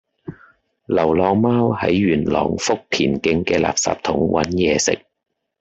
[0.87, 5.05] 流浪貓喺元朗福田徑嘅垃圾桶搵野食